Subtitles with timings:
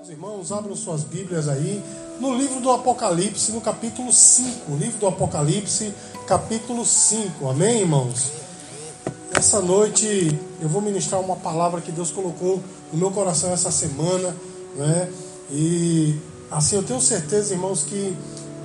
[0.00, 1.84] Amados irmãos, abram suas Bíblias aí
[2.18, 4.74] no livro do Apocalipse, no capítulo 5.
[4.76, 5.92] Livro do Apocalipse,
[6.26, 7.46] capítulo 5.
[7.50, 8.32] Amém, irmãos?
[9.36, 14.34] Essa noite eu vou ministrar uma palavra que Deus colocou no meu coração essa semana,
[14.74, 15.12] né?
[15.50, 16.18] E
[16.50, 18.16] assim eu tenho certeza, irmãos, que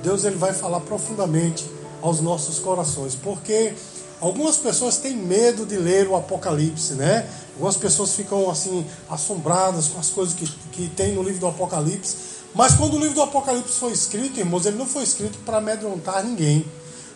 [0.02, 1.66] Deus ele vai falar profundamente
[2.00, 3.74] aos nossos corações, porque
[4.20, 7.28] algumas pessoas têm medo de ler o Apocalipse, né?
[7.54, 12.16] Algumas pessoas ficam assim assombradas com as coisas que, que tem no livro do Apocalipse.
[12.54, 16.24] Mas quando o livro do Apocalipse foi escrito, irmãos, ele não foi escrito para amedrontar
[16.24, 16.64] ninguém.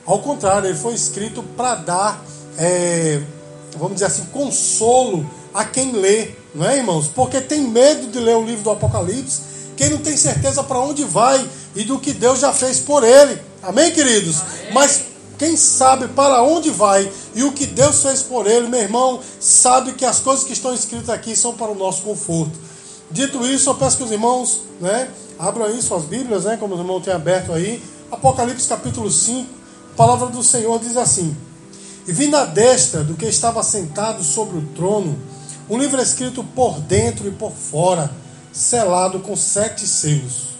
[0.06, 2.24] Ao contrário, ele foi escrito para dar,
[2.58, 3.22] é,
[3.76, 7.08] vamos dizer assim, consolo a quem lê, não é, irmãos?
[7.08, 9.42] Porque tem medo de ler o livro do Apocalipse,
[9.76, 13.40] quem não tem certeza para onde vai e do que Deus já fez por ele.
[13.62, 14.40] Amém, queridos?
[14.40, 14.74] Amém.
[14.74, 15.02] Mas
[15.40, 19.94] quem sabe para onde vai e o que Deus fez por ele, meu irmão, sabe
[19.94, 22.52] que as coisas que estão escritas aqui são para o nosso conforto.
[23.10, 26.80] Dito isso, eu peço que os irmãos né, abram aí suas Bíblias, né, como os
[26.80, 27.82] irmãos têm aberto aí.
[28.12, 29.48] Apocalipse capítulo 5,
[29.94, 31.34] a palavra do Senhor diz assim:
[32.06, 35.18] E vi na destra do que estava sentado sobre o trono
[35.70, 38.10] um livro escrito por dentro e por fora,
[38.52, 40.50] selado com sete selos.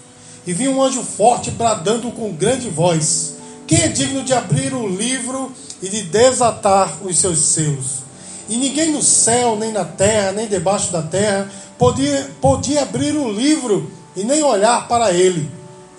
[0.46, 3.29] E vi um anjo forte bradando com grande voz
[3.70, 8.00] quem é digno de abrir o livro e de desatar os seus selos?
[8.48, 13.30] E ninguém no céu, nem na terra, nem debaixo da terra podia, podia abrir o
[13.30, 15.48] livro e nem olhar para ele.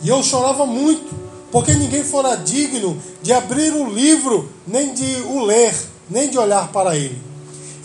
[0.02, 1.16] E eu chorava muito,
[1.50, 5.74] porque ninguém fora digno de abrir o livro, nem de o ler,
[6.10, 7.22] nem de olhar para ele.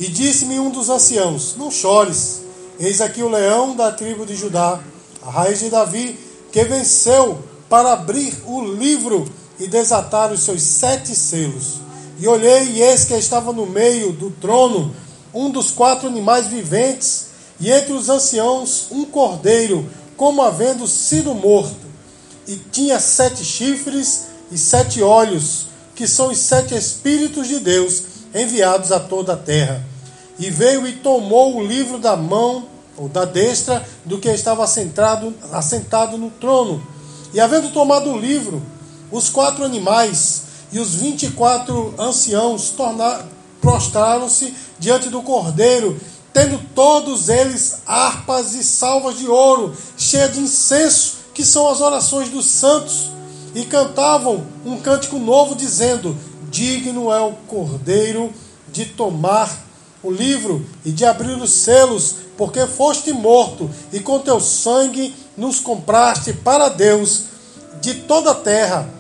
[0.01, 2.43] E disse-me um dos anciãos: Não chores,
[2.81, 4.81] eis aqui o leão da tribo de Judá,
[5.23, 6.19] a raiz de Davi,
[6.51, 11.81] que venceu para abrir o livro e desatar os seus sete selos.
[12.19, 14.95] E olhei, e eis que estava no meio do trono
[15.35, 17.27] um dos quatro animais viventes,
[17.61, 21.87] e entre os anciãos um cordeiro, como havendo sido morto.
[22.47, 28.03] E tinha sete chifres e sete olhos, que são os sete Espíritos de Deus
[28.35, 29.85] enviados a toda a terra.
[30.39, 32.67] E veio e tomou o livro da mão,
[32.97, 36.83] ou da destra, do que estava assentado, assentado no trono.
[37.33, 38.63] E havendo tomado o livro,
[39.11, 42.75] os quatro animais e os vinte e quatro anciãos
[43.61, 45.99] prostraram-se diante do cordeiro,
[46.33, 52.29] tendo todos eles harpas e salvas de ouro, cheias de incenso, que são as orações
[52.29, 53.11] dos santos,
[53.55, 56.17] e cantavam um cântico novo, dizendo:
[56.51, 58.33] Digno é o cordeiro
[58.71, 59.65] de tomar
[60.03, 65.59] o livro e de abrir os selos, porque foste morto, e com teu sangue nos
[65.59, 67.23] compraste para Deus
[67.81, 68.96] de toda a terra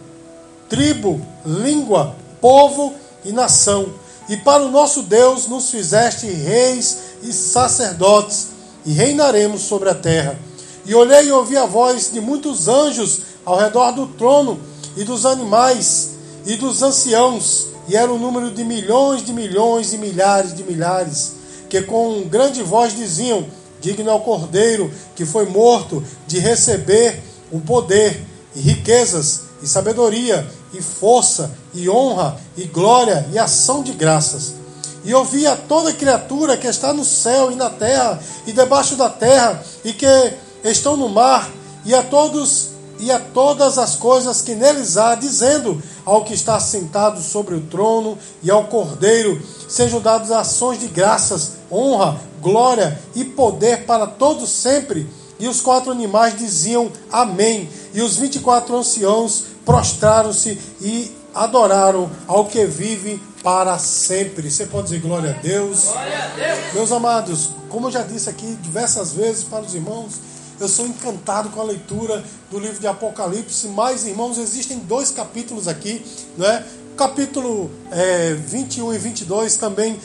[0.68, 2.94] tribo, língua, povo
[3.24, 3.92] e nação.
[4.28, 8.48] E para o nosso Deus nos fizeste reis e sacerdotes,
[8.84, 10.38] e reinaremos sobre a terra.
[10.84, 14.60] E olhei e ouvi a voz de muitos anjos ao redor do trono,
[14.96, 16.10] e dos animais,
[16.44, 21.32] e dos anciãos, e era o número de milhões de milhões e milhares de milhares,
[21.68, 23.46] que com grande voz diziam:
[23.80, 27.22] Digno é o cordeiro que foi morto de receber
[27.52, 28.20] o poder
[28.54, 34.54] e riquezas e sabedoria, e força, e honra, e glória, e ação de graças.
[35.04, 39.08] E ouvi a toda criatura que está no céu e na terra, e debaixo da
[39.08, 40.06] terra, e que
[40.64, 41.48] estão no mar,
[41.84, 46.58] e a todos e a todas as coisas que neles há, dizendo ao que está
[46.58, 53.24] sentado sobre o trono e ao Cordeiro, sejam dadas ações de graças, honra, glória e
[53.24, 55.06] poder para todos sempre.
[55.38, 57.68] E os quatro animais diziam Amém.
[57.96, 64.50] E os vinte e quatro anciãos prostraram-se e adoraram ao que vive para sempre.
[64.50, 65.84] Você pode dizer glória a Deus.
[65.84, 66.74] Glória a Deus.
[66.74, 70.20] Meus amados, como eu já disse aqui diversas vezes para os irmãos,
[70.60, 75.66] eu sou encantado com a leitura do livro de Apocalipse, mas, irmãos, existem dois capítulos
[75.66, 76.04] aqui,
[76.36, 76.66] né?
[76.98, 79.98] capítulo é, 21 e 22 também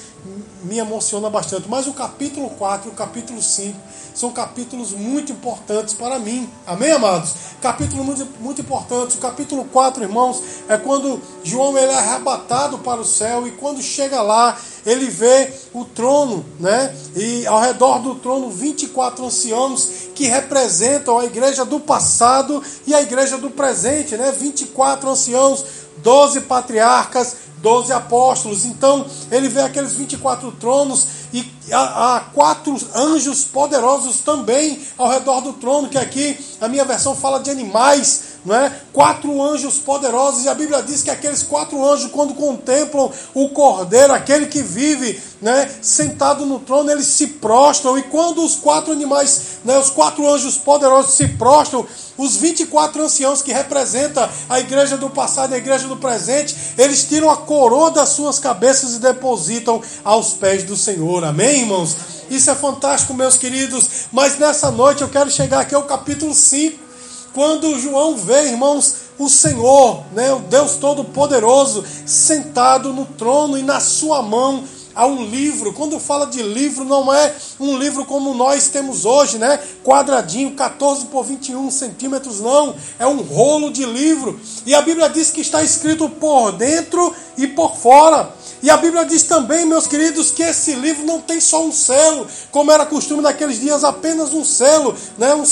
[0.64, 3.78] me emociona bastante, mas o capítulo 4 e o capítulo 5
[4.14, 6.50] são capítulos muito importantes para mim.
[6.66, 7.34] Amém, amados?
[7.62, 9.18] Capítulo muito, muito importante.
[9.18, 13.82] O capítulo 4, irmãos, é quando João ele é arrebatado para o céu e quando
[13.82, 16.96] chega lá, ele vê o trono, né?
[17.16, 23.02] E ao redor do trono 24 anciãos que representam a igreja do passado e a
[23.02, 24.32] igreja do presente, né?
[24.32, 25.64] 24 anciãos,
[25.98, 28.66] 12 patriarcas, doze apóstolos.
[28.66, 35.54] Então ele vê aqueles 24 tronos e há, quatro anjos poderosos também ao redor do
[35.54, 38.72] trono, que aqui a minha versão fala de animais, não é?
[38.92, 44.14] Quatro anjos poderosos, e a Bíblia diz que aqueles quatro anjos, quando contemplam o Cordeiro,
[44.14, 49.60] aquele que vive, né, sentado no trono, eles se prostram, e quando os quatro animais,
[49.64, 51.86] né, os quatro anjos poderosos se prostram,
[52.18, 57.04] os 24 anciãos que representam a igreja do passado e a igreja do presente, eles
[57.04, 61.24] tiram a coroa das suas cabeças e depositam aos pés do Senhor.
[61.24, 61.96] Amém, irmãos?
[62.30, 64.08] Isso é fantástico, meus queridos.
[64.12, 66.91] Mas nessa noite eu quero chegar aqui ao capítulo 5,
[67.34, 73.80] quando João vê, irmãos, o Senhor, né, o Deus Todo-Poderoso, sentado no trono e na
[73.80, 74.64] sua mão
[74.96, 75.74] a um livro.
[75.74, 79.60] Quando fala de livro, não é um livro como nós temos hoje, né?
[79.84, 82.76] Quadradinho, 14 por 21 centímetros, não.
[83.00, 84.40] É um rolo de livro.
[84.66, 88.34] E a Bíblia diz que está escrito por dentro e por fora.
[88.62, 92.28] E a Bíblia diz também, meus queridos, que esse livro não tem só um selo,
[92.52, 95.34] como era costume naqueles dias, apenas um selo, né?
[95.34, 95.46] Um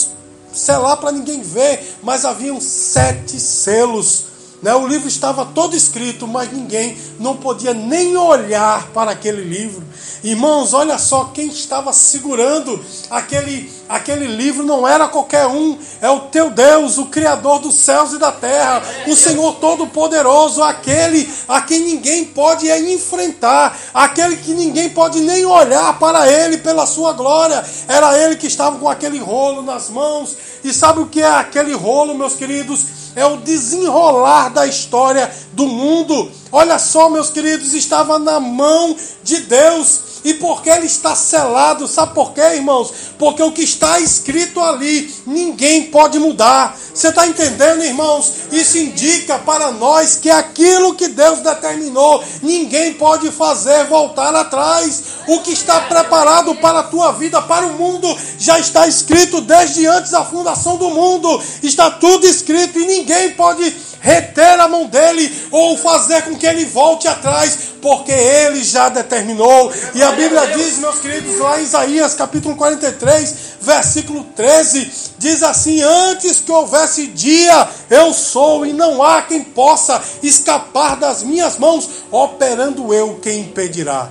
[0.53, 4.25] selar para ninguém ver, mas haviam sete selos
[4.61, 4.75] né?
[4.75, 9.83] O livro estava todo escrito, mas ninguém não podia nem olhar para aquele livro.
[10.21, 16.21] Irmãos, olha só quem estava segurando aquele, aquele livro não era qualquer um, é o
[16.21, 21.79] teu Deus, o Criador dos céus e da terra, o Senhor Todo-Poderoso, aquele a quem
[21.79, 27.63] ninguém pode enfrentar, aquele que ninguém pode nem olhar para ele pela sua glória.
[27.87, 30.35] Era ele que estava com aquele rolo nas mãos.
[30.63, 32.99] E sabe o que é aquele rolo, meus queridos?
[33.15, 36.31] é o desenrolar da história do mundo.
[36.51, 40.01] Olha só, meus queridos, estava na mão de Deus.
[40.23, 42.91] E porque ele está selado, sabe por quê, irmãos?
[43.17, 46.77] Porque o que está escrito ali, ninguém pode mudar.
[46.93, 48.33] Você está entendendo, irmãos?
[48.51, 55.03] Isso indica para nós que aquilo que Deus determinou, ninguém pode fazer voltar atrás.
[55.27, 59.85] O que está preparado para a tua vida, para o mundo, já está escrito desde
[59.85, 61.41] antes da fundação do mundo.
[61.63, 66.65] Está tudo escrito e ninguém pode reter a mão dele ou fazer com que ele
[66.65, 69.71] volte atrás, porque ele já determinou.
[69.93, 75.81] E a Bíblia diz, meus queridos, lá em Isaías capítulo 43, versículo 13, diz assim:
[75.81, 81.89] Antes que houvesse dia, eu sou, e não há quem possa escapar das minhas mãos,
[82.11, 84.09] operando eu, quem impedirá.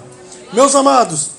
[0.53, 1.31] Meus amados,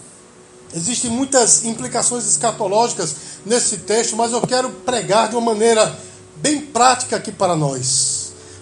[0.74, 3.16] existem muitas implicações escatológicas
[3.46, 5.98] nesse texto, mas eu quero pregar de uma maneira
[6.38, 8.20] bem prática aqui para nós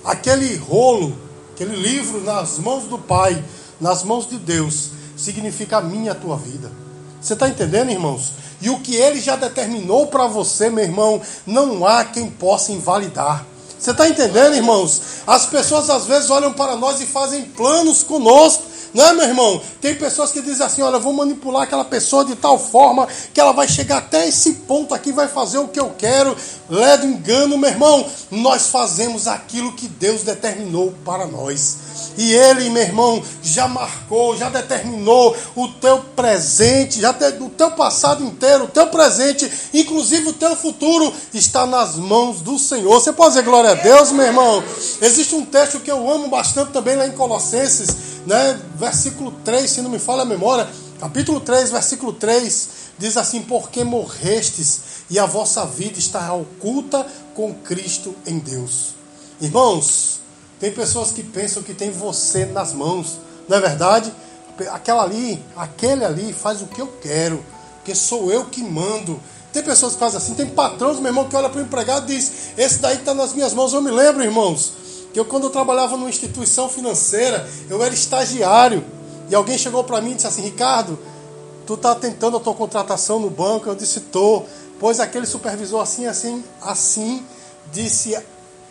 [0.07, 1.15] aquele rolo,
[1.53, 3.43] aquele livro nas mãos do Pai,
[3.79, 6.71] nas mãos de Deus, significa a minha a tua vida.
[7.21, 8.31] Você está entendendo, irmãos?
[8.61, 13.45] E o que ele já determinou para você, meu irmão, não há quem possa invalidar.
[13.77, 15.01] Você está entendendo, irmãos?
[15.27, 19.61] As pessoas às vezes olham para nós e fazem planos conosco não é, meu irmão?
[19.81, 23.51] Tem pessoas que dizem assim: olha, vou manipular aquela pessoa de tal forma que ela
[23.51, 26.35] vai chegar até esse ponto aqui, vai fazer o que eu quero.
[26.69, 28.05] Ledo engano, meu irmão.
[28.29, 31.77] Nós fazemos aquilo que Deus determinou para nós.
[32.17, 37.71] E Ele, meu irmão, já marcou, já determinou o teu presente, já te, o teu
[37.71, 42.99] passado inteiro, o teu presente, inclusive o teu futuro, está nas mãos do Senhor.
[42.99, 44.63] Você pode dizer glória a Deus, meu irmão?
[45.01, 49.81] Existe um texto que eu amo bastante também lá em Colossenses né, versículo 3, se
[49.81, 50.67] não me falha a memória,
[50.99, 54.79] capítulo 3, versículo 3, diz assim: Porque morrestes
[55.09, 58.95] e a vossa vida está oculta com Cristo em Deus.
[59.39, 60.19] Irmãos,
[60.59, 64.11] tem pessoas que pensam que tem você nas mãos, não é verdade?
[64.71, 67.43] Aquela ali, aquele ali faz o que eu quero,
[67.75, 69.19] porque sou eu que mando.
[69.53, 72.15] Tem pessoas que fazem assim, tem patrões, meu irmão, que olha para o empregado e
[72.15, 73.71] diz: Esse daí está nas minhas mãos.
[73.71, 74.73] Eu me lembro, irmãos,
[75.13, 78.83] que eu, quando eu trabalhava numa instituição financeira, eu era estagiário.
[79.29, 80.97] E alguém chegou para mim e disse assim: Ricardo,
[81.65, 83.69] tu está tentando a tua contratação no banco?
[83.69, 84.43] Eu disse: tô.
[84.79, 87.25] Pois aquele supervisor, assim, assim, assim,
[87.71, 88.17] disse: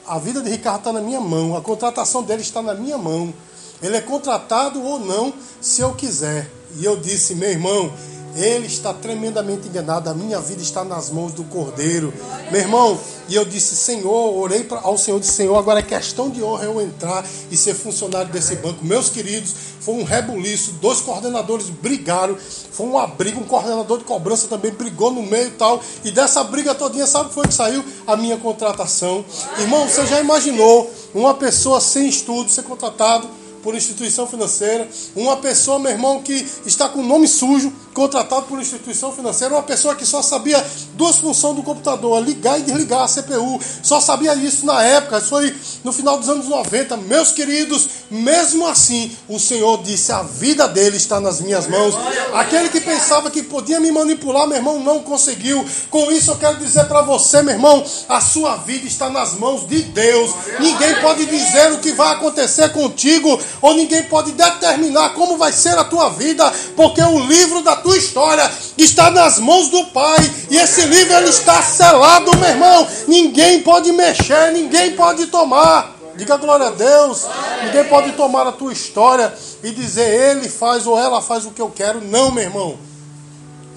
[0.06, 3.34] a vida de Ricardo está na minha mão, a contratação dele está na minha mão.
[3.82, 6.50] Ele é contratado ou não, se eu quiser.
[6.78, 7.92] E eu disse: meu irmão,
[8.36, 10.10] ele está tremendamente enganado.
[10.10, 12.12] A minha vida está nas mãos do Cordeiro.
[12.50, 16.42] Meu irmão, e eu disse, Senhor, orei ao Senhor, disse, Senhor, agora é questão de
[16.42, 18.84] honra eu entrar e ser funcionário desse banco.
[18.84, 22.36] Meus queridos, foi um rebuliço, dois coordenadores brigaram,
[22.70, 25.80] foi uma briga, um coordenador de cobrança também brigou no meio e tal.
[26.04, 27.84] E dessa briga todinha, sabe o que foi que saiu?
[28.06, 29.24] A minha contratação.
[29.58, 33.28] Irmão, você já imaginou uma pessoa sem estudo ser contratado?
[33.66, 39.10] Por instituição financeira, uma pessoa, meu irmão, que está com nome sujo, contratado por instituição
[39.10, 43.58] financeira, uma pessoa que só sabia duas funções do computador, ligar e desligar a CPU,
[43.82, 46.96] só sabia isso na época, isso foi no final dos anos 90.
[46.98, 51.94] Meus queridos, mesmo assim, o Senhor disse: a vida dele está nas minhas mãos.
[52.34, 55.66] Aquele que pensava que podia me manipular, meu irmão, não conseguiu.
[55.90, 59.66] Com isso, eu quero dizer para você, meu irmão, a sua vida está nas mãos
[59.66, 60.32] de Deus.
[60.60, 65.76] Ninguém pode dizer o que vai acontecer contigo, ou ninguém pode determinar como vai ser
[65.78, 70.18] a tua vida, porque o livro da tua história está nas mãos do Pai,
[70.50, 72.88] e esse livro ele está selado, meu irmão.
[73.06, 75.96] Ninguém pode mexer, ninguém pode tomar.
[76.16, 77.26] Diga glória a Deus.
[77.64, 79.32] Ninguém pode tomar a tua história
[79.62, 82.00] e dizer ele faz ou ela faz o que eu quero.
[82.00, 82.78] Não, meu irmão.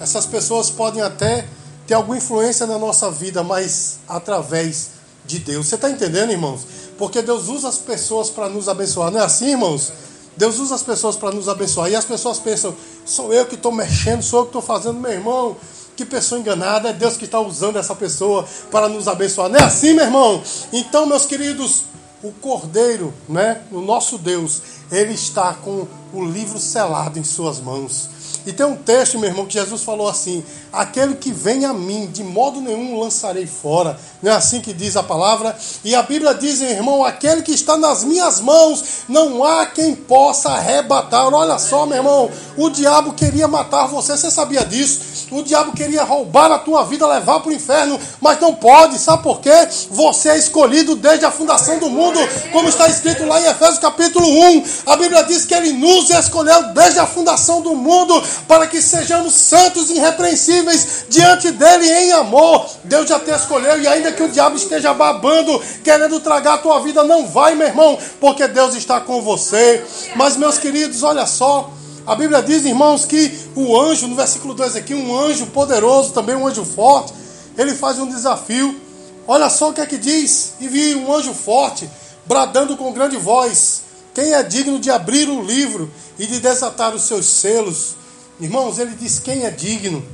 [0.00, 1.46] Essas pessoas podem até
[1.86, 4.90] ter alguma influência na nossa vida, mas através
[5.26, 5.66] de Deus.
[5.66, 6.62] Você está entendendo, irmãos?
[7.00, 9.10] Porque Deus usa as pessoas para nos abençoar.
[9.10, 9.90] Não é assim, irmãos?
[10.36, 11.90] Deus usa as pessoas para nos abençoar.
[11.90, 12.76] E as pessoas pensam,
[13.06, 15.56] sou eu que estou mexendo, sou eu que estou fazendo, meu irmão.
[15.96, 19.48] Que pessoa enganada, é Deus que está usando essa pessoa para nos abençoar.
[19.48, 20.42] Não é assim, meu irmão?
[20.74, 21.84] Então, meus queridos,
[22.22, 24.60] o Cordeiro, né, o nosso Deus,
[24.92, 28.10] ele está com o livro selado em suas mãos.
[28.46, 32.06] E tem um texto, meu irmão, que Jesus falou assim: Aquele que vem a mim,
[32.06, 33.98] de modo nenhum lançarei fora.
[34.22, 35.56] Não é assim que diz a palavra?
[35.84, 40.50] E a Bíblia diz, irmão: Aquele que está nas minhas mãos, não há quem possa
[40.50, 41.32] arrebatar.
[41.32, 45.19] Olha só, meu irmão, o diabo queria matar você, você sabia disso?
[45.30, 48.98] O diabo queria roubar a tua vida, levar para o inferno, mas não pode.
[48.98, 49.68] Sabe por quê?
[49.90, 52.18] Você é escolhido desde a fundação do mundo,
[52.52, 54.64] como está escrito lá em Efésios capítulo 1.
[54.86, 59.34] A Bíblia diz que ele nos escolheu desde a fundação do mundo para que sejamos
[59.34, 62.66] santos e irrepreensíveis diante dele em amor.
[62.84, 66.80] Deus já te escolheu e ainda que o diabo esteja babando, querendo tragar a tua
[66.80, 69.84] vida, não vai, meu irmão, porque Deus está com você.
[70.16, 71.70] Mas meus queridos, olha só,
[72.10, 76.34] a Bíblia diz, irmãos, que o anjo, no versículo 2 aqui, um anjo poderoso, também
[76.34, 77.14] um anjo forte,
[77.56, 78.80] ele faz um desafio.
[79.28, 81.88] Olha só o que é que diz: E vi um anjo forte,
[82.26, 85.88] bradando com grande voz: Quem é digno de abrir o livro
[86.18, 87.94] e de desatar os seus selos?
[88.40, 90.04] Irmãos, ele diz: Quem é digno?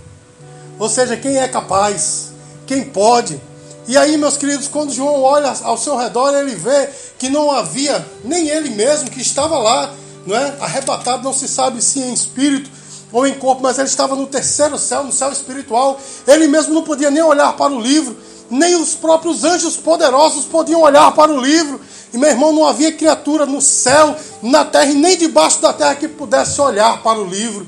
[0.79, 2.31] Ou seja, quem é capaz?
[2.67, 3.41] Quem pode?
[3.89, 8.07] E aí, meus queridos, quando João olha ao seu redor, ele vê que não havia
[8.23, 9.91] nem ele mesmo que estava lá
[10.27, 10.57] não é?
[10.61, 12.71] arrebatado, não se sabe se em espírito
[13.13, 15.99] ou em corpo, mas ele estava no terceiro céu, no céu espiritual.
[16.27, 18.17] Ele mesmo não podia nem olhar para o livro,
[18.51, 21.81] nem os próprios anjos poderosos podiam olhar para o livro.
[22.13, 25.95] E meu irmão, não havia criatura no céu, na terra e nem debaixo da terra
[25.95, 27.67] que pudesse olhar para o livro.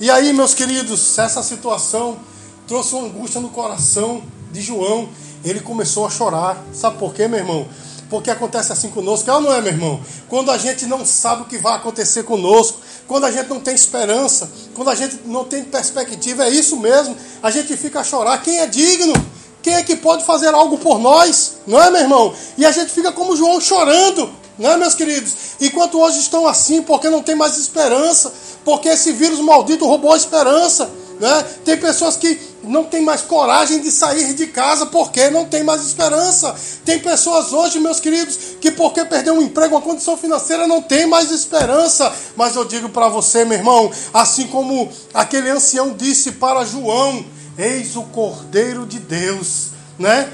[0.00, 2.18] E aí, meus queridos, essa situação
[2.66, 5.08] trouxe uma angústia no coração de João.
[5.44, 6.62] Ele começou a chorar.
[6.72, 7.68] Sabe por quê, meu irmão?
[8.10, 10.00] Porque acontece assim conosco, é ou não é, meu irmão?
[10.28, 13.72] Quando a gente não sabe o que vai acontecer conosco, quando a gente não tem
[13.72, 17.16] esperança, quando a gente não tem perspectiva, é isso mesmo.
[17.40, 18.42] A gente fica a chorar.
[18.42, 19.14] Quem é digno?
[19.62, 21.58] Quem é que pode fazer algo por nós?
[21.66, 22.34] Não é, meu irmão?
[22.58, 25.32] E a gente fica como João chorando, não é, meus queridos?
[25.60, 28.32] Enquanto hoje estão assim, porque não tem mais esperança,
[28.64, 30.90] porque esse vírus maldito roubou a esperança.
[31.20, 31.44] Né?
[31.66, 35.84] Tem pessoas que não tem mais coragem de sair de casa porque não tem mais
[35.84, 36.56] esperança.
[36.82, 41.06] Tem pessoas hoje, meus queridos, que porque perdeu um emprego, uma condição financeira, não tem
[41.06, 42.10] mais esperança.
[42.34, 47.22] Mas eu digo para você, meu irmão, assim como aquele ancião disse para João:
[47.58, 49.66] Eis o Cordeiro de Deus,
[49.98, 50.32] né?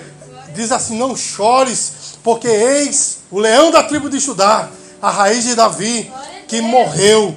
[0.54, 4.70] Diz assim: Não chores, porque eis o leão da tribo de Judá,
[5.02, 6.12] a raiz de Davi,
[6.46, 7.36] que morreu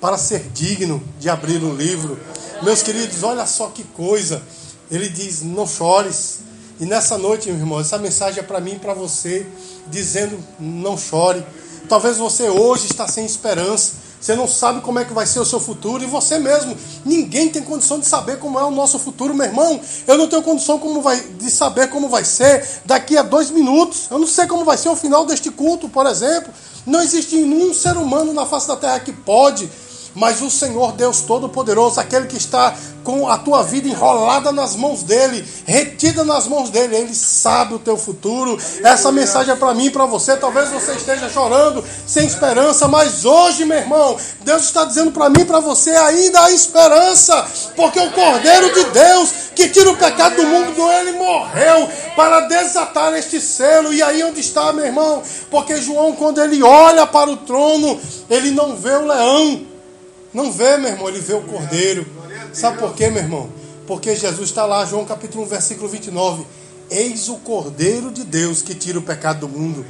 [0.00, 2.18] para ser digno de abrir o livro
[2.62, 4.42] meus queridos, olha só que coisa.
[4.90, 6.40] Ele diz: Não chores.
[6.78, 9.46] E nessa noite, meu irmão, essa mensagem é para mim e para você,
[9.88, 11.44] dizendo: Não chore.
[11.88, 14.10] Talvez você hoje está sem esperança.
[14.20, 16.04] Você não sabe como é que vai ser o seu futuro.
[16.04, 16.76] E você mesmo,
[17.06, 19.80] ninguém tem condição de saber como é o nosso futuro, meu irmão.
[20.06, 24.08] Eu não tenho condição como vai, de saber como vai ser daqui a dois minutos.
[24.10, 26.52] Eu não sei como vai ser o final deste culto, por exemplo.
[26.84, 29.70] Não existe nenhum ser humano na face da terra que pode
[30.14, 32.74] mas o Senhor Deus Todo-Poderoso, aquele que está
[33.04, 37.78] com a tua vida enrolada nas mãos dele, retida nas mãos dele, ele sabe o
[37.78, 38.58] teu futuro.
[38.82, 40.36] Essa mensagem é para mim e para você.
[40.36, 45.40] Talvez você esteja chorando, sem esperança, mas hoje, meu irmão, Deus está dizendo para mim
[45.40, 50.36] e para você: ainda há esperança, porque o Cordeiro de Deus que tira o pecado
[50.36, 53.92] do mundo, ele morreu para desatar este selo.
[53.92, 55.22] E aí onde está, meu irmão?
[55.50, 59.69] Porque João, quando ele olha para o trono, ele não vê o leão
[60.32, 62.06] não vê, meu irmão, ele vê o cordeiro.
[62.52, 63.50] Sabe por quê, meu irmão?
[63.86, 66.46] Porque Jesus está lá, João capítulo 1, versículo 29.
[66.88, 69.84] Eis o cordeiro de Deus que tira o pecado do mundo.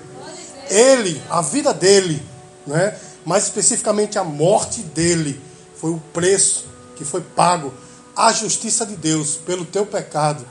[0.70, 2.22] Ele, a vida dele,
[2.66, 2.96] né?
[3.24, 5.40] mais especificamente a morte dele,
[5.76, 6.66] foi o preço
[6.96, 7.72] que foi pago.
[8.16, 10.44] A justiça de Deus pelo teu pecado,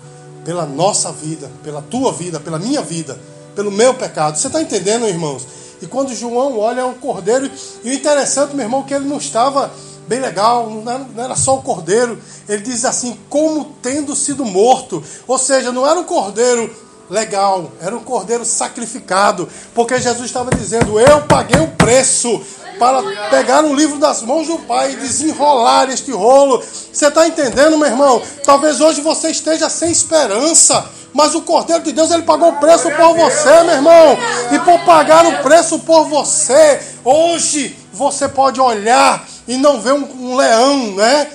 [0.46, 3.20] pela nossa vida, pela tua vida, pela minha vida,
[3.56, 4.38] pelo meu pecado.
[4.38, 5.48] Você está entendendo, irmãos?
[5.82, 7.50] E quando João olha, é um cordeiro.
[7.84, 9.72] E o interessante, meu irmão, que ele não estava
[10.08, 12.20] bem legal, não era só o cordeiro.
[12.48, 15.04] Ele diz assim, como tendo sido morto.
[15.28, 16.74] Ou seja, não era um cordeiro
[17.10, 19.50] legal, era um cordeiro sacrificado.
[19.74, 22.42] Porque Jesus estava dizendo: Eu paguei o preço
[22.78, 26.64] para pegar um livro das mãos do Pai e desenrolar este rolo.
[26.92, 28.22] Você está entendendo, meu irmão?
[28.44, 30.90] Talvez hoje você esteja sem esperança.
[31.14, 34.18] Mas o Cordeiro de Deus, ele pagou o preço por você, meu irmão.
[34.52, 40.32] E por pagar o preço por você, hoje você pode olhar e não ver um,
[40.32, 41.28] um leão, né?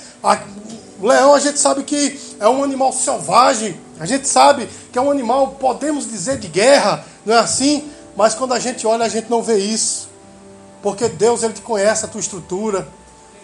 [1.01, 3.79] O leão a gente sabe que é um animal selvagem.
[3.99, 7.91] A gente sabe que é um animal, podemos dizer, de guerra, não é assim?
[8.17, 10.09] Mas quando a gente olha, a gente não vê isso.
[10.83, 12.87] Porque Deus, Ele te conhece a tua estrutura.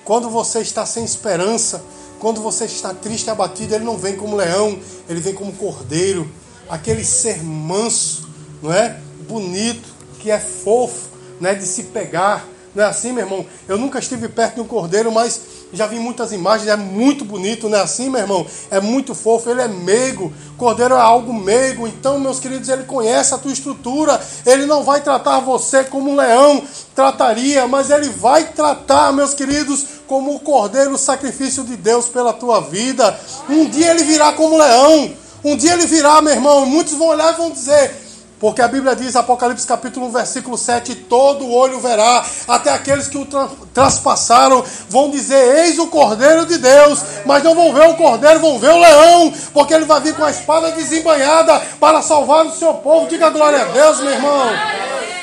[0.04, 1.82] Quando você está sem esperança,
[2.20, 6.30] quando você está triste e abatido, Ele não vem como leão, Ele vem como cordeiro.
[6.68, 8.28] Aquele ser manso,
[8.62, 9.00] não é?
[9.26, 9.88] Bonito,
[10.20, 11.08] que é fofo,
[11.40, 11.54] né?
[11.54, 12.46] De se pegar.
[12.74, 13.44] Não é assim, meu irmão?
[13.66, 15.40] Eu nunca estive perto de um cordeiro, mas
[15.72, 18.46] já vi muitas imagens, é muito bonito, não é assim, meu irmão?
[18.70, 20.32] É muito fofo, ele é meigo.
[20.56, 21.86] Cordeiro é algo meigo.
[21.86, 24.20] Então, meus queridos, ele conhece a tua estrutura.
[24.44, 26.62] Ele não vai tratar você como um leão
[26.94, 32.32] trataria, mas ele vai tratar, meus queridos, como o cordeiro, o sacrifício de Deus pela
[32.32, 33.18] tua vida.
[33.48, 35.12] Um dia ele virá como leão.
[35.44, 36.66] Um dia ele virá, meu irmão.
[36.66, 37.94] Muitos vão olhar e vão dizer:
[38.40, 43.18] porque a Bíblia diz, Apocalipse capítulo 1, versículo 7, todo olho verá, até aqueles que
[43.18, 47.96] o tra traspassaram vão dizer, eis o Cordeiro de Deus, mas não vão ver o
[47.96, 52.46] Cordeiro, vão ver o leão, porque ele vai vir com a espada desembanhada para salvar
[52.46, 53.08] o seu povo.
[53.08, 54.48] Diga glória a Deus, meu irmão.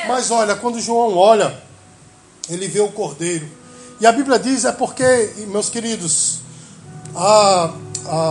[0.07, 1.57] Mas olha, quando João olha,
[2.47, 3.49] ele vê o Cordeiro.
[3.99, 6.41] E a Bíblia diz, é porque, meus queridos,
[7.15, 7.71] a,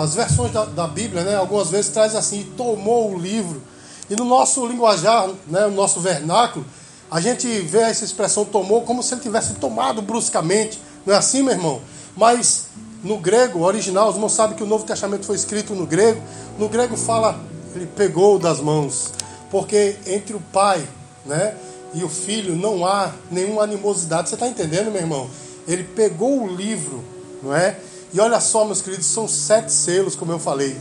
[0.02, 3.60] as versões da, da Bíblia, né, algumas vezes traz assim, tomou o livro
[4.08, 6.64] e no nosso linguajar, né, no nosso vernáculo,
[7.10, 10.80] a gente vê essa expressão tomou como se ele tivesse tomado bruscamente.
[11.04, 11.80] Não é assim, meu irmão?
[12.16, 12.66] Mas
[13.02, 16.20] no grego original, os irmãos sabem que o Novo Testamento foi escrito no grego.
[16.58, 17.38] No grego fala,
[17.74, 19.12] ele pegou das mãos.
[19.50, 20.86] Porque entre o pai
[21.24, 21.54] né,
[21.94, 24.28] e o filho não há nenhuma animosidade.
[24.28, 25.30] Você está entendendo, meu irmão?
[25.68, 27.04] Ele pegou o livro,
[27.42, 27.76] não é?
[28.12, 30.76] E olha só, meus queridos, são sete selos, como eu falei.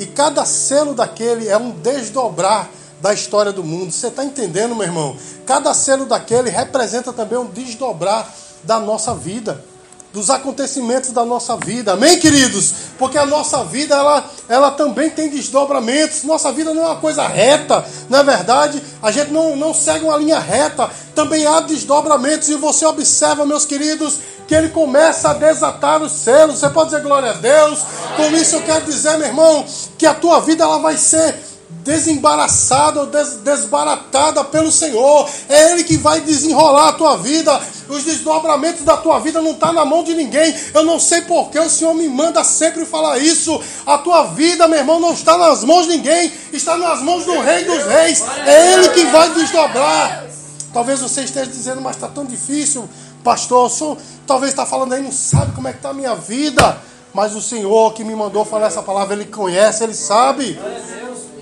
[0.00, 2.70] E cada selo daquele é um desdobrar
[3.02, 3.92] da história do mundo.
[3.92, 5.14] Você está entendendo, meu irmão?
[5.44, 8.26] Cada selo daquele representa também um desdobrar
[8.64, 9.62] da nossa vida,
[10.10, 11.92] dos acontecimentos da nossa vida.
[11.92, 12.72] Amém, queridos?
[12.98, 16.24] Porque a nossa vida, ela, ela também tem desdobramentos.
[16.24, 18.82] Nossa vida não é uma coisa reta, não é verdade?
[19.02, 20.90] A gente não, não segue uma linha reta.
[21.14, 22.48] Também há desdobramentos.
[22.48, 24.18] E você observa, meus queridos,
[24.50, 26.58] que ele começa a desatar os selos.
[26.58, 27.78] Você pode dizer glória a Deus?
[28.16, 29.64] Com isso eu quero dizer, meu irmão,
[29.96, 31.36] que a tua vida ela vai ser
[31.84, 35.30] desembaraçada ou des desbaratada pelo Senhor.
[35.48, 37.60] É Ele que vai desenrolar a tua vida.
[37.88, 40.52] Os desdobramentos da tua vida não estão tá na mão de ninguém.
[40.74, 43.62] Eu não sei porque o Senhor me manda sempre falar isso.
[43.86, 47.38] A tua vida, meu irmão, não está nas mãos de ninguém, está nas mãos do
[47.38, 48.20] Rei dos Reis.
[48.44, 50.24] É Ele que vai desdobrar.
[50.72, 52.88] Talvez você esteja dizendo, mas está tão difícil.
[53.22, 56.14] Pastor, o senhor talvez está falando aí, não sabe como é que está a minha
[56.14, 56.80] vida.
[57.12, 60.58] Mas o Senhor que me mandou falar essa palavra, Ele conhece, Ele sabe.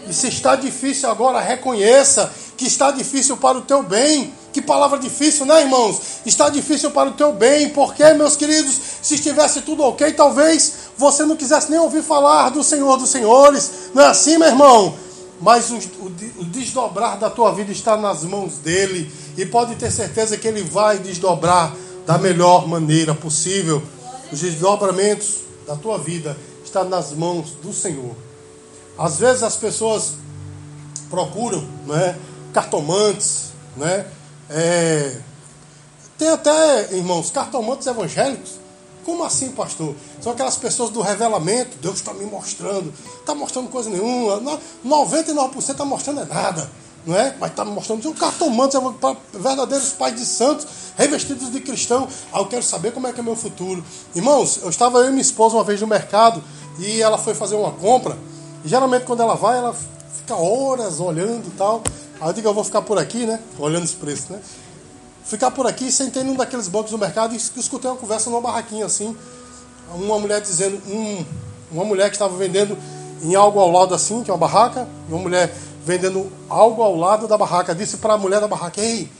[0.08, 4.32] E se está difícil agora, reconheça que está difícil para o teu bem.
[4.52, 6.00] Que palavra difícil, né, irmãos?
[6.24, 11.24] Está difícil para o teu bem, porque, meus queridos, se estivesse tudo ok, talvez você
[11.24, 13.70] não quisesse nem ouvir falar do Senhor dos Senhores.
[13.94, 14.94] Não é assim, meu irmão?
[15.40, 16.07] Mas o, o,
[16.40, 19.11] o desdobrar da tua vida está nas mãos dele.
[19.37, 21.74] E pode ter certeza que ele vai desdobrar
[22.07, 23.83] da melhor maneira possível.
[24.33, 28.14] Os desdobramentos da tua vida estão nas mãos do Senhor.
[28.98, 30.14] Às vezes as pessoas
[31.09, 32.18] procuram né,
[32.53, 34.07] cartomantes, né,
[34.51, 35.16] é,
[36.18, 38.57] tem até, irmãos, cartomantes evangélicos.
[39.08, 39.94] Como assim, pastor?
[40.20, 41.78] São aquelas pessoas do revelamento.
[41.80, 42.92] Deus está me mostrando.
[43.18, 44.60] Está mostrando coisa nenhuma.
[44.86, 46.70] 99% está mostrando é nada
[47.06, 47.34] não é?
[47.40, 48.78] Mas está mostrando um cartomantes,
[49.32, 52.06] verdadeiros pais de santos, revestidos de cristão.
[52.30, 53.82] Ah, eu quero saber como é que é meu futuro.
[54.14, 56.44] Irmãos, eu estava eu e minha esposa uma vez no mercado
[56.78, 58.18] e ela foi fazer uma compra.
[58.62, 59.74] E geralmente quando ela vai, ela
[60.18, 61.82] fica horas olhando e tal.
[62.20, 63.40] Aí eu digo, eu vou ficar por aqui, né?
[63.58, 64.40] Olhando os preços, né?
[65.28, 68.86] Ficar por aqui, sentei num daqueles bancos do mercado e escutei uma conversa numa barraquinha
[68.86, 69.14] assim.
[69.94, 71.22] Uma mulher dizendo, um,
[71.70, 72.78] uma mulher que estava vendendo
[73.22, 76.96] em algo ao lado assim, que é uma barraca, e uma mulher vendendo algo ao
[76.96, 77.74] lado da barraca.
[77.74, 79.12] Disse para a mulher da barraca: Ei,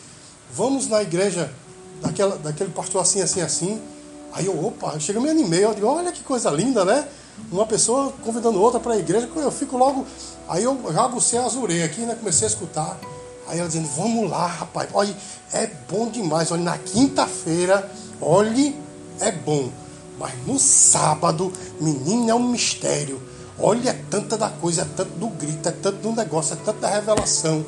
[0.51, 1.53] vamos na igreja
[2.01, 3.79] daquela, daquele pastor assim, assim, assim.
[4.33, 5.62] Aí eu, opa, chega me animei.
[5.62, 7.07] Eu digo: Olha que coisa linda, né?
[7.53, 9.29] Uma pessoa convidando outra para a igreja.
[9.37, 10.07] Eu fico logo.
[10.49, 12.14] Aí eu já agucei a azurei aqui, né?
[12.14, 12.99] Comecei a escutar.
[13.49, 14.89] Aí ela dizendo, vamos lá, rapaz.
[14.93, 15.15] Olha,
[15.53, 16.51] é bom demais.
[16.51, 18.77] Olha, na quinta-feira, olhe,
[19.21, 19.71] é bom.
[20.19, 23.21] Mas no sábado, menino, é um mistério.
[23.59, 26.81] Olha, é tanta da coisa, é tanto do grito, é tanto do negócio, é tanta
[26.81, 27.65] da revelação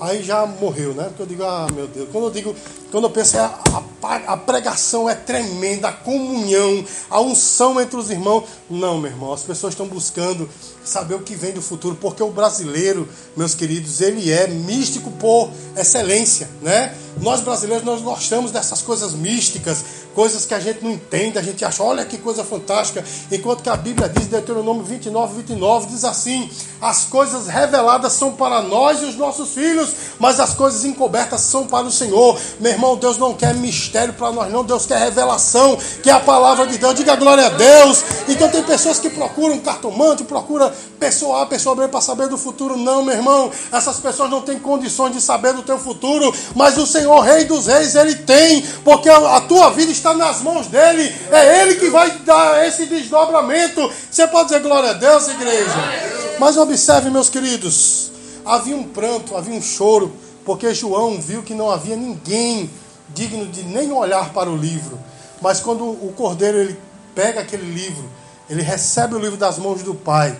[0.00, 1.04] aí já morreu, né?
[1.04, 2.54] Porque eu digo, ah, meu Deus, quando eu digo,
[2.90, 3.60] quando eu penso, a,
[4.02, 8.44] a, a, pregação é tremenda, a comunhão, a unção entre os irmãos.
[8.70, 10.48] Não, meu irmão, as pessoas estão buscando
[10.88, 15.50] saber o que vem do futuro, porque o brasileiro, meus queridos, ele é místico por
[15.76, 16.94] excelência, né?
[17.20, 21.64] Nós brasileiros, nós gostamos dessas coisas místicas, coisas que a gente não entende, a gente
[21.64, 26.48] acha, olha que coisa fantástica, enquanto que a Bíblia diz, Deuteronômio 29, 29, diz assim:
[26.80, 31.66] as coisas reveladas são para nós e os nossos filhos, mas as coisas encobertas são
[31.66, 32.38] para o Senhor.
[32.60, 36.20] Meu irmão, Deus não quer mistério para nós, não, Deus quer revelação, que é a
[36.20, 36.94] palavra de Deus.
[36.94, 38.04] Diga glória a Deus.
[38.28, 42.76] Então tem pessoas que procuram cartomante, procuram pessoa A, pessoa B para saber do futuro.
[42.76, 46.86] Não, meu irmão, essas pessoas não têm condições de saber do teu futuro, mas o
[46.86, 51.62] Senhor, Rei dos Reis, Ele tem, porque a tua vida está nas mãos dele, é
[51.62, 53.90] Ele que vai dar esse desdobramento.
[54.10, 56.38] Você pode dizer glória a Deus, igreja?
[56.38, 58.10] Mas observe, meus queridos,
[58.44, 60.12] havia um pranto, havia um choro,
[60.44, 62.70] porque João viu que não havia ninguém
[63.14, 64.98] digno de nem olhar para o livro.
[65.40, 66.78] Mas quando o cordeiro ele
[67.14, 68.08] pega aquele livro,
[68.48, 70.36] ele recebe o livro das mãos do Pai.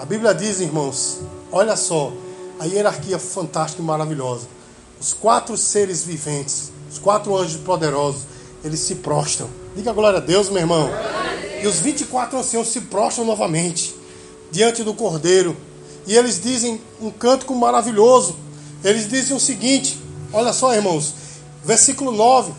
[0.00, 1.18] A Bíblia diz, irmãos,
[1.52, 2.10] olha só,
[2.58, 4.48] a hierarquia fantástica e maravilhosa.
[4.98, 8.22] Os quatro seres viventes, os quatro anjos poderosos,
[8.64, 9.46] eles se prostram.
[9.76, 10.88] Diga glória a Deus, meu irmão.
[11.62, 13.94] E os 24 anciãos se prostram novamente
[14.50, 15.54] diante do cordeiro.
[16.06, 18.36] E eles dizem um cântico maravilhoso.
[18.82, 19.98] Eles dizem o seguinte:
[20.32, 21.12] olha só, irmãos,
[21.62, 22.54] versículo 9.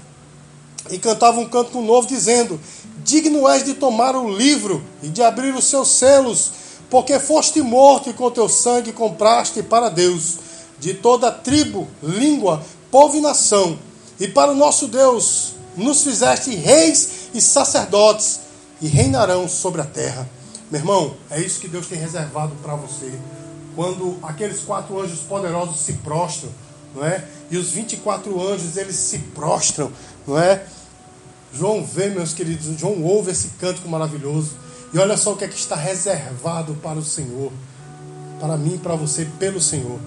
[0.91, 2.59] E cantavam um cântico novo, dizendo:
[3.03, 6.60] Digno és de tomar o livro e de abrir os seus selos,
[6.91, 10.35] porque foste morto e com teu sangue compraste para Deus,
[10.77, 13.79] de toda tribo, língua, povo e nação.
[14.19, 18.41] E para o nosso Deus nos fizeste reis e sacerdotes,
[18.81, 20.29] e reinarão sobre a terra.
[20.69, 23.13] Meu irmão, é isso que Deus tem reservado para você.
[23.75, 26.49] Quando aqueles quatro anjos poderosos se prostram,
[26.93, 27.23] não é?
[27.49, 29.91] E os 24 anjos eles se prostram,
[30.27, 30.65] não é?
[31.53, 34.60] João vê, meus queridos, João ouve esse cântico maravilhoso.
[34.93, 37.51] E olha só o que é que está reservado para o Senhor,
[38.39, 39.99] para mim e para você, pelo Senhor.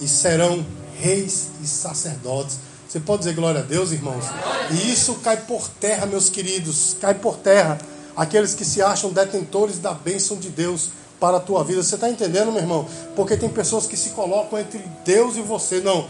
[0.00, 0.64] E serão
[0.98, 2.58] reis e sacerdotes.
[2.88, 4.24] Você pode dizer glória a Deus, irmãos?
[4.70, 7.78] E isso cai por terra, meus queridos, cai por terra
[8.16, 10.88] aqueles que se acham detentores da bênção de Deus
[11.20, 11.82] para a tua vida.
[11.82, 12.88] Você está entendendo, meu irmão?
[13.14, 15.80] Porque tem pessoas que se colocam entre Deus e você.
[15.80, 16.08] Não.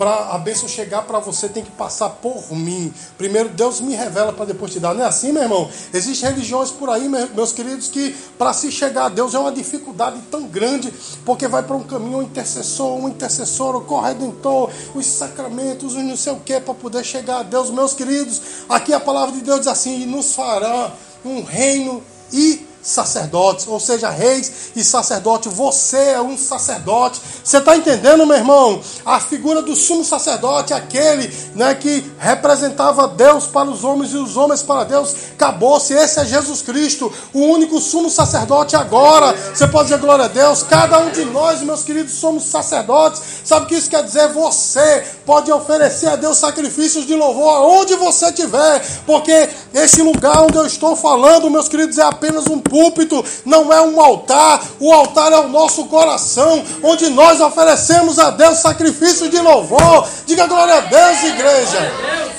[0.00, 2.90] Para a bênção chegar para você, tem que passar por mim.
[3.18, 4.94] Primeiro, Deus me revela para depois te dar.
[4.94, 5.70] Não é assim, meu irmão?
[5.92, 10.18] Existem religiões por aí, meus queridos, que para se chegar a Deus é uma dificuldade
[10.30, 10.90] tão grande,
[11.22, 16.16] porque vai para um caminho um intercessor, um intercessor, o corredentor, os sacramentos, os não
[16.16, 17.68] sei o que, para poder chegar a Deus.
[17.68, 22.69] Meus queridos, aqui a palavra de Deus diz assim: e nos fará um reino e
[22.82, 25.52] sacerdotes, ou seja, reis e sacerdotes.
[25.52, 27.20] Você é um sacerdote.
[27.42, 28.80] Você está entendendo, meu irmão?
[29.04, 34.36] A figura do sumo sacerdote, aquele né, que representava Deus para os homens e os
[34.36, 35.92] homens para Deus, acabou-se.
[35.92, 39.34] Esse é Jesus Cristo, o único sumo sacerdote agora.
[39.54, 40.62] Você pode dizer glória a Deus.
[40.62, 43.20] Cada um de nós, meus queridos, somos sacerdotes.
[43.44, 44.28] Sabe o que isso quer dizer?
[44.28, 50.56] Você pode oferecer a Deus sacrifícios de louvor aonde você estiver, porque esse lugar onde
[50.56, 54.64] eu estou falando, meus queridos, é apenas um púlpito, não é um altar.
[54.78, 60.08] O altar é o nosso coração, onde nós oferecemos a Deus sacrifício de louvor.
[60.24, 61.78] Diga glória a Deus, igreja.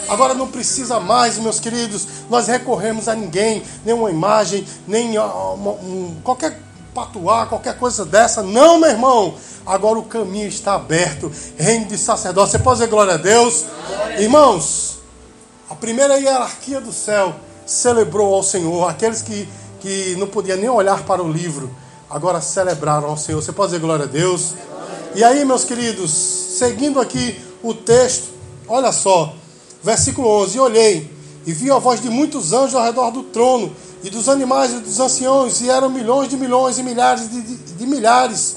[0.10, 6.18] Agora não precisa mais, meus queridos, nós recorremos a ninguém, nenhuma imagem, nem uma, um,
[6.24, 6.60] qualquer
[6.94, 8.42] patuar, qualquer coisa dessa.
[8.42, 9.36] Não, meu irmão.
[9.64, 11.32] Agora o caminho está aberto.
[11.56, 12.52] Reino de sacerdócio.
[12.52, 13.66] Você pode dizer glória a Deus?
[14.18, 15.00] Irmãos,
[15.70, 18.90] a primeira hierarquia do céu celebrou ao Senhor.
[18.90, 19.48] Aqueles que
[19.82, 21.70] que não podia nem olhar para o livro,
[22.10, 23.42] agora celebraram ao Senhor.
[23.42, 24.54] Você pode dizer glória a Deus?
[25.16, 28.30] E aí, meus queridos, seguindo aqui o texto,
[28.68, 29.34] olha só,
[29.84, 31.12] versículo 11: E olhei,
[31.46, 34.80] e vi a voz de muitos anjos ao redor do trono, e dos animais e
[34.80, 38.56] dos anciãos, e eram milhões de milhões e milhares de, de, de milhares,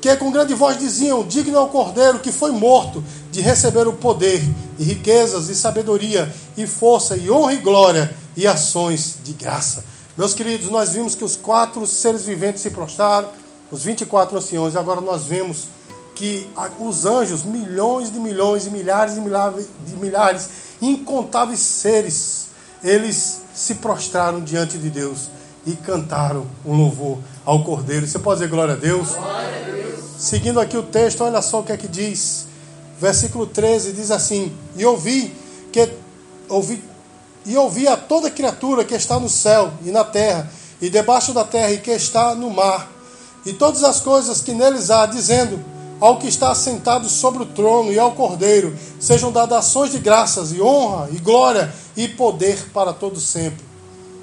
[0.00, 3.92] que com grande voz diziam: Digno é o cordeiro que foi morto de receber o
[3.92, 4.42] poder,
[4.78, 9.84] e riquezas, e sabedoria, e força, e honra e glória, e ações de graça.
[10.16, 13.30] Meus queridos, nós vimos que os quatro seres viventes se prostraram,
[13.70, 15.68] os 24 anciões, e agora nós vemos
[16.14, 16.46] que
[16.78, 20.50] os anjos, milhões de milhões e milhares de milhares, de milhares
[20.82, 22.48] incontáveis seres,
[22.84, 25.30] eles se prostraram diante de Deus
[25.66, 28.06] e cantaram um louvor ao Cordeiro.
[28.06, 29.14] Você pode dizer glória a Deus?
[29.14, 30.00] Glória a Deus.
[30.18, 32.46] seguindo aqui o texto, olha só o que é que diz.
[33.00, 35.34] Versículo 13 diz assim: E ouvi
[35.72, 35.88] que
[36.48, 36.82] ouvi
[37.44, 40.50] e ouvi a toda criatura que está no céu e na terra
[40.80, 42.90] e debaixo da terra e que está no mar
[43.44, 45.62] e todas as coisas que neles há, dizendo:
[46.00, 50.52] ao que está assentado sobre o trono e ao Cordeiro sejam dadas ações de graças
[50.52, 53.64] e honra e glória e poder para todo sempre.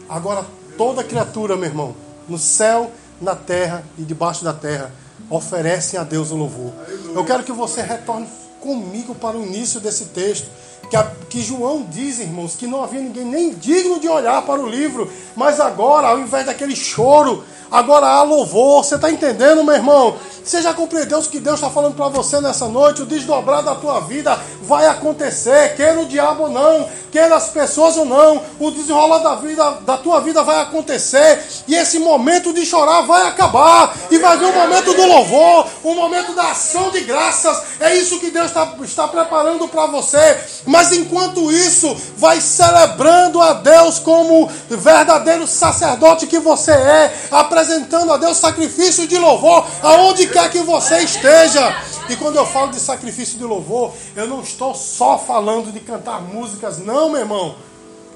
[0.07, 0.45] Agora
[0.77, 1.95] toda criatura, meu irmão,
[2.27, 4.91] no céu, na terra e debaixo da terra,
[5.29, 6.73] oferecem a Deus o louvor.
[7.13, 8.27] Eu quero que você retorne
[8.59, 10.49] comigo para o início desse texto.
[10.89, 14.59] Que, a, que João diz, irmãos, que não havia ninguém nem digno de olhar para
[14.59, 18.83] o livro, mas agora, ao invés daquele choro, agora há louvor.
[18.83, 20.17] Você está entendendo, meu irmão?
[20.43, 23.03] Você já compreendeu o que Deus está falando para você nessa noite?
[23.03, 27.97] O desdobrar da tua vida vai acontecer, queira o diabo ou não, queira as pessoas
[27.97, 32.65] ou não, o desenrolar da vida, da tua vida vai acontecer, e esse momento de
[32.65, 37.01] chorar vai acabar, e vai vir o momento do louvor, o momento da ação de
[37.01, 37.63] graças.
[37.79, 40.37] É isso que Deus está, está preparando para você.
[40.65, 48.17] Mas enquanto isso, vai celebrando a Deus como verdadeiro sacerdote que você é, apresentando a
[48.17, 51.75] Deus sacrifício de louvor aonde quer que você esteja.
[52.09, 56.21] E quando eu falo de sacrifício de louvor, eu não estou só falando de cantar
[56.21, 57.55] músicas, não, meu irmão.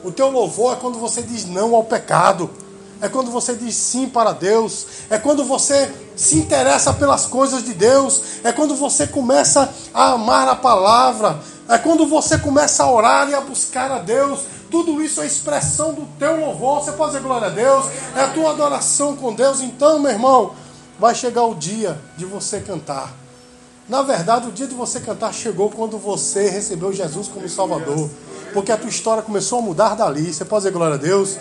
[0.04, 2.50] O teu louvor é quando você diz não ao pecado.
[3.04, 4.88] É quando você diz sim para Deus.
[5.10, 8.22] É quando você se interessa pelas coisas de Deus.
[8.46, 11.38] É quando você começa a amar a palavra.
[11.68, 14.40] É quando você começa a orar e a buscar a Deus.
[14.72, 16.82] Tudo isso é expressão do teu louvor.
[16.82, 17.88] Você pode dizer glória a Deus.
[18.16, 19.60] É a tua adoração com Deus.
[19.60, 20.54] Então, meu irmão,
[20.98, 23.12] vai chegar o dia de você cantar.
[23.90, 28.10] Na verdade, o dia de você cantar chegou quando você recebeu Jesus como Salvador.
[28.54, 30.34] Porque a tua história começou a mudar dali.
[30.34, 31.38] Você pode dizer glória a Deus?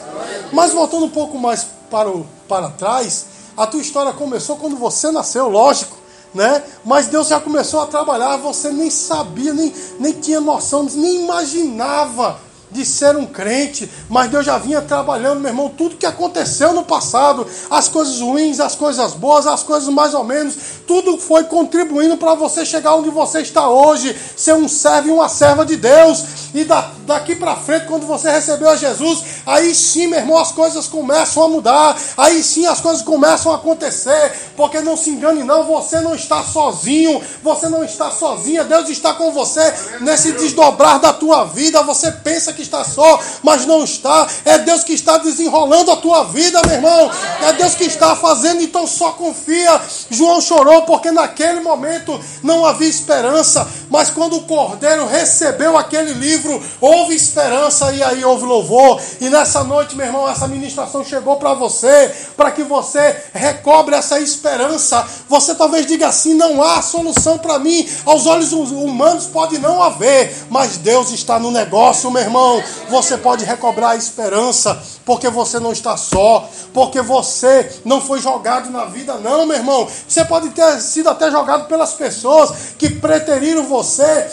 [0.52, 5.10] Mas voltando um pouco mais para, o, para trás, a tua história começou quando você
[5.10, 5.96] nasceu, lógico.
[6.34, 6.62] Né?
[6.84, 12.40] Mas Deus já começou a trabalhar, você nem sabia, nem, nem tinha noção, nem imaginava
[12.72, 16.84] de ser um crente, mas Deus já vinha trabalhando, meu irmão, tudo que aconteceu no
[16.84, 20.56] passado, as coisas ruins, as coisas boas, as coisas mais ou menos,
[20.86, 25.28] tudo foi contribuindo para você chegar onde você está hoje, ser um servo e uma
[25.28, 26.42] serva de Deus.
[26.54, 30.52] E da, daqui para frente, quando você recebeu a Jesus, aí sim, meu irmão, as
[30.52, 35.42] coisas começam a mudar, aí sim as coisas começam a acontecer, porque não se engane,
[35.44, 40.98] não, você não está sozinho, você não está sozinha, Deus está com você nesse desdobrar
[40.98, 41.82] da tua vida.
[41.82, 44.26] Você pensa que que está só, mas não está.
[44.44, 47.10] É Deus que está desenrolando a tua vida, meu irmão.
[47.42, 49.80] É Deus que está fazendo, então só confia.
[50.10, 56.62] João chorou porque naquele momento não havia esperança, mas quando o cordeiro recebeu aquele livro,
[56.80, 59.00] houve esperança e aí houve louvor.
[59.20, 64.20] E nessa noite, meu irmão, essa ministração chegou para você, para que você recobre essa
[64.20, 65.04] esperança.
[65.28, 67.88] Você talvez diga assim: não há solução para mim.
[68.04, 72.51] Aos olhos humanos pode não haver, mas Deus está no negócio, meu irmão
[72.88, 78.70] você pode recobrar a esperança, porque você não está só, porque você não foi jogado
[78.70, 79.88] na vida, não, meu irmão.
[80.08, 84.28] Você pode ter sido até jogado pelas pessoas que preteriram você,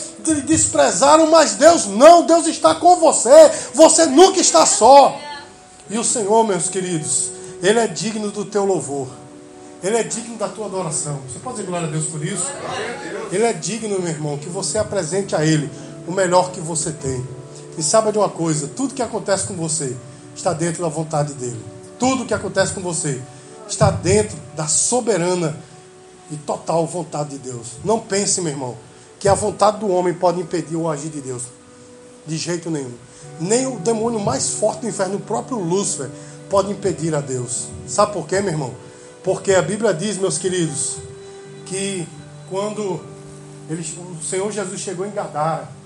[0.45, 5.15] desprezaram, mas Deus não, Deus está com você, você nunca está só.
[5.89, 9.07] E o Senhor, meus queridos, Ele é digno do teu louvor.
[9.81, 11.19] Ele é digno da tua adoração.
[11.27, 12.45] Você pode dizer glória a Deus por isso?
[13.31, 15.69] Ele é digno, meu irmão, que você apresente a Ele
[16.05, 17.25] o melhor que você tem.
[17.79, 19.95] E saiba de uma coisa: tudo que acontece com você
[20.35, 21.63] está dentro da vontade dele.
[21.97, 23.21] Tudo que acontece com você
[23.69, 25.55] está dentro da soberana
[26.29, 27.77] e total vontade de Deus.
[27.85, 28.75] Não pense, meu irmão,
[29.17, 31.43] que a vontade do homem pode impedir o agir de Deus.
[32.27, 32.91] De jeito nenhum.
[33.39, 36.09] Nem o demônio mais forte do inferno, o próprio Lúcifer,
[36.49, 37.67] pode impedir a Deus.
[37.87, 38.73] Sabe por quê, meu irmão?
[39.23, 40.97] Porque a Bíblia diz, meus queridos,
[41.65, 42.05] que
[42.49, 42.99] quando
[43.69, 43.85] ele,
[44.19, 45.78] o Senhor Jesus chegou em Gadara,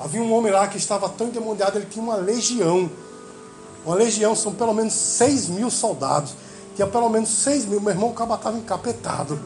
[0.00, 2.90] Havia um homem lá que estava tão endemoniado, ele tinha uma legião.
[3.84, 6.32] Uma legião são pelo menos 6 mil soldados.
[6.74, 7.80] Tinha pelo menos 6 mil.
[7.80, 9.38] Meu irmão, o cabo estava encapetado.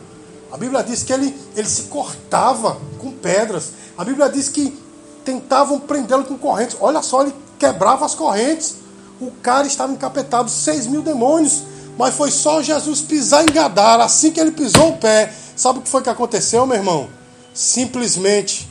[0.50, 3.72] A Bíblia diz que ele, ele se cortava com pedras.
[3.96, 4.76] A Bíblia diz que
[5.24, 6.76] tentavam prendê-lo com correntes.
[6.80, 8.76] Olha só, ele quebrava as correntes.
[9.20, 11.62] O cara estava encapetado, 6 mil demônios.
[11.98, 14.04] Mas foi só Jesus pisar em Gadara.
[14.04, 17.08] Assim que ele pisou o pé, sabe o que foi que aconteceu, meu irmão?
[17.52, 18.68] Simplesmente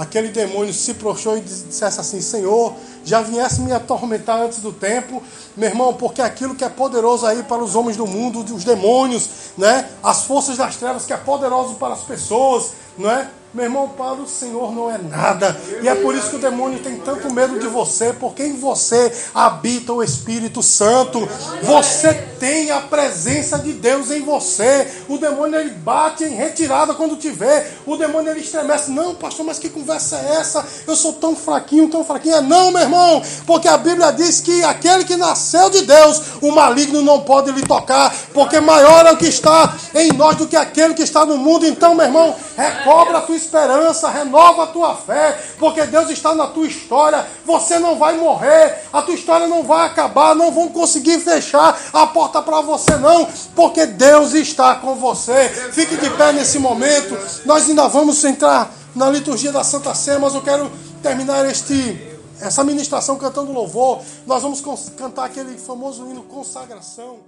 [0.00, 2.72] aquele demônio se prostrou e dissesse assim: Senhor,
[3.04, 5.22] já viesse me atormentar antes do tempo,
[5.54, 9.28] meu irmão, porque aquilo que é poderoso aí para os homens do mundo, os demônios,
[9.58, 9.90] né?
[10.02, 13.28] As forças das trevas que é poderoso para as pessoas, não é?
[13.52, 15.60] Meu irmão, para o Senhor não é nada.
[15.82, 19.12] E é por isso que o demônio tem tanto medo de você, porque em você
[19.34, 21.28] habita o Espírito Santo.
[21.62, 24.90] Você tem a presença de Deus em você.
[25.06, 27.66] O demônio ele bate em retirada quando te vê.
[27.84, 28.90] O demônio ele estremece.
[28.90, 30.66] Não, pastor, mas que conversa é essa?
[30.86, 32.36] Eu sou tão fraquinho, tão fraquinho.
[32.36, 36.50] É não, meu irmão, porque a Bíblia diz que aquele que nasceu de Deus, o
[36.50, 40.56] maligno não pode lhe tocar, porque maior é o que está em nós do que
[40.56, 41.66] aquele que está no mundo.
[41.66, 46.46] Então, meu irmão, recobra a tua esperança, renova a tua fé, porque Deus está na
[46.46, 47.26] tua história.
[47.44, 52.06] Você não vai morrer, a tua história não vai acabar, não vão conseguir fechar a
[52.06, 55.48] porta para você, não, porque Deus está com você.
[55.72, 57.18] Fique de pé nesse momento.
[57.44, 60.70] Nós ainda vamos entrar na liturgia da Santa Sé, mas eu quero
[61.02, 62.08] terminar este
[62.40, 64.00] essa ministração cantando louvor.
[64.26, 64.62] Nós vamos
[64.96, 67.18] cantar aquele famoso hino consagração.